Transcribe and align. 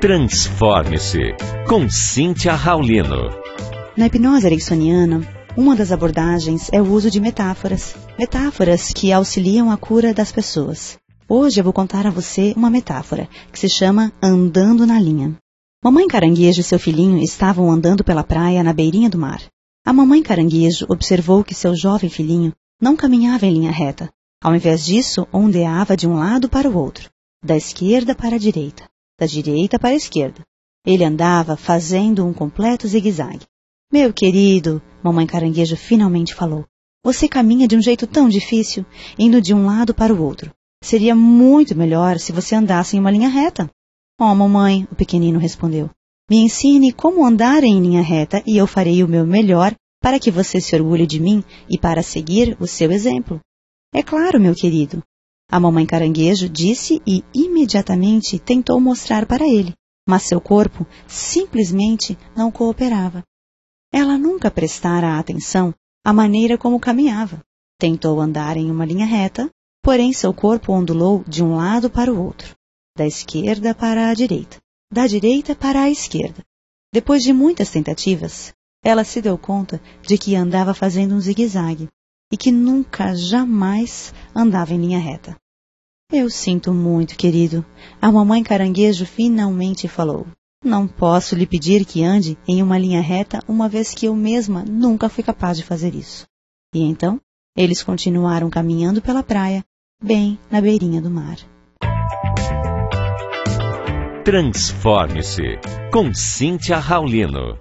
Transforme-se 0.00 1.18
com 1.68 1.86
Cíntia 1.90 2.54
Raulino. 2.54 3.28
Na 3.94 4.06
hipnose 4.06 4.46
ericksoniana, 4.46 5.20
uma 5.54 5.76
das 5.76 5.92
abordagens 5.92 6.70
é 6.72 6.80
o 6.80 6.90
uso 6.90 7.10
de 7.10 7.20
metáforas. 7.20 7.94
Metáforas 8.18 8.94
que 8.94 9.12
auxiliam 9.12 9.70
a 9.70 9.76
cura 9.76 10.14
das 10.14 10.32
pessoas. 10.32 10.96
Hoje 11.28 11.60
eu 11.60 11.64
vou 11.64 11.74
contar 11.74 12.06
a 12.06 12.10
você 12.10 12.54
uma 12.56 12.70
metáfora 12.70 13.28
que 13.52 13.58
se 13.58 13.68
chama 13.68 14.10
Andando 14.22 14.86
na 14.86 14.98
Linha. 14.98 15.36
Mamãe 15.84 16.08
Caranguejo 16.08 16.62
e 16.62 16.64
seu 16.64 16.78
filhinho 16.78 17.22
estavam 17.22 17.70
andando 17.70 18.02
pela 18.02 18.24
praia 18.24 18.62
na 18.62 18.72
beirinha 18.72 19.10
do 19.10 19.18
mar. 19.18 19.42
A 19.84 19.92
mamãe 19.92 20.22
Caranguejo 20.22 20.86
observou 20.88 21.44
que 21.44 21.54
seu 21.54 21.76
jovem 21.76 22.08
filhinho 22.08 22.54
não 22.80 22.96
caminhava 22.96 23.44
em 23.44 23.52
linha 23.52 23.70
reta. 23.70 24.08
Ao 24.42 24.56
invés 24.56 24.82
disso, 24.82 25.28
ondeava 25.30 25.94
de 25.94 26.08
um 26.08 26.14
lado 26.14 26.48
para 26.48 26.70
o 26.70 26.74
outro, 26.74 27.10
da 27.44 27.54
esquerda 27.54 28.14
para 28.14 28.36
a 28.36 28.38
direita, 28.38 28.84
da 29.20 29.26
direita 29.26 29.78
para 29.78 29.90
a 29.90 29.94
esquerda. 29.94 30.40
Ele 30.84 31.04
andava 31.04 31.56
fazendo 31.56 32.26
um 32.26 32.32
completo 32.32 32.88
zigue-zague. 32.88 33.44
Meu 33.92 34.14
querido, 34.14 34.80
mamãe 35.04 35.26
caranguejo 35.26 35.76
finalmente 35.76 36.34
falou, 36.34 36.64
você 37.04 37.28
caminha 37.28 37.68
de 37.68 37.76
um 37.76 37.82
jeito 37.82 38.06
tão 38.06 38.28
difícil, 38.28 38.84
indo 39.18 39.40
de 39.40 39.52
um 39.52 39.66
lado 39.66 39.94
para 39.94 40.14
o 40.14 40.22
outro. 40.22 40.50
Seria 40.82 41.14
muito 41.14 41.76
melhor 41.76 42.18
se 42.18 42.32
você 42.32 42.54
andasse 42.54 42.96
em 42.96 43.00
uma 43.00 43.10
linha 43.10 43.28
reta. 43.28 43.70
Oh, 44.18 44.34
mamãe, 44.34 44.88
o 44.90 44.94
pequenino 44.94 45.38
respondeu. 45.38 45.90
Me 46.30 46.38
ensine 46.38 46.92
como 46.92 47.26
andar 47.26 47.62
em 47.62 47.80
linha 47.80 48.02
reta 48.02 48.42
e 48.46 48.56
eu 48.56 48.66
farei 48.66 49.04
o 49.04 49.08
meu 49.08 49.26
melhor 49.26 49.74
para 50.00 50.18
que 50.18 50.30
você 50.30 50.60
se 50.60 50.74
orgulhe 50.74 51.06
de 51.06 51.20
mim 51.20 51.44
e 51.68 51.76
para 51.76 52.02
seguir 52.02 52.56
o 52.58 52.66
seu 52.66 52.90
exemplo. 52.90 53.38
É 53.92 54.02
claro, 54.02 54.40
meu 54.40 54.54
querido. 54.54 55.02
A 55.52 55.58
mamãe 55.58 55.84
caranguejo 55.84 56.48
disse 56.48 57.02
e 57.04 57.24
imediatamente 57.34 58.38
tentou 58.38 58.80
mostrar 58.80 59.26
para 59.26 59.48
ele, 59.48 59.74
mas 60.08 60.22
seu 60.22 60.40
corpo 60.40 60.86
simplesmente 61.08 62.16
não 62.36 62.52
cooperava. 62.52 63.24
Ela 63.92 64.16
nunca 64.16 64.48
prestara 64.48 65.18
atenção 65.18 65.74
à 66.04 66.12
maneira 66.12 66.56
como 66.56 66.78
caminhava. 66.78 67.40
Tentou 67.80 68.20
andar 68.20 68.56
em 68.56 68.70
uma 68.70 68.84
linha 68.84 69.04
reta, 69.04 69.50
porém 69.82 70.12
seu 70.12 70.32
corpo 70.32 70.72
ondulou 70.72 71.24
de 71.26 71.42
um 71.42 71.56
lado 71.56 71.90
para 71.90 72.12
o 72.12 72.22
outro, 72.22 72.54
da 72.96 73.04
esquerda 73.04 73.74
para 73.74 74.08
a 74.08 74.14
direita, 74.14 74.58
da 74.92 75.08
direita 75.08 75.56
para 75.56 75.82
a 75.82 75.90
esquerda. 75.90 76.44
Depois 76.92 77.24
de 77.24 77.32
muitas 77.32 77.70
tentativas, 77.70 78.52
ela 78.84 79.02
se 79.02 79.20
deu 79.20 79.36
conta 79.36 79.82
de 80.02 80.16
que 80.16 80.36
andava 80.36 80.74
fazendo 80.74 81.16
um 81.16 81.20
zigue-zague 81.20 81.88
e 82.32 82.36
que 82.36 82.52
nunca, 82.52 83.14
jamais 83.14 84.14
andava 84.34 84.72
em 84.72 84.78
linha 84.78 84.98
reta. 84.98 85.36
Eu 86.12 86.28
sinto 86.28 86.72
muito, 86.72 87.16
querido. 87.16 87.64
A 88.00 88.10
mamãe 88.10 88.42
caranguejo 88.42 89.06
finalmente 89.06 89.86
falou. 89.86 90.26
Não 90.64 90.86
posso 90.86 91.34
lhe 91.34 91.46
pedir 91.46 91.84
que 91.84 92.02
ande 92.02 92.36
em 92.46 92.62
uma 92.62 92.76
linha 92.76 93.00
reta, 93.00 93.40
uma 93.46 93.68
vez 93.68 93.94
que 93.94 94.06
eu 94.06 94.14
mesma 94.14 94.64
nunca 94.64 95.08
fui 95.08 95.22
capaz 95.22 95.56
de 95.56 95.62
fazer 95.62 95.94
isso. 95.94 96.26
E 96.74 96.80
então, 96.80 97.20
eles 97.56 97.82
continuaram 97.82 98.50
caminhando 98.50 99.00
pela 99.00 99.22
praia, 99.22 99.64
bem 100.02 100.38
na 100.50 100.60
beirinha 100.60 101.00
do 101.00 101.10
mar. 101.10 101.36
Transforme-se 104.24 105.58
com 105.92 106.12
Cíntia 106.14 106.78
Raulino. 106.78 107.58